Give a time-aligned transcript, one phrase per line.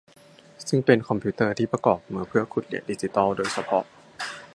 [0.67, 3.83] ซึ่งเป็นคอมพิวเตอร์ที่ประกอบมาเพื่อขุดเหรียญดิจิทัลโดยเฉพาะ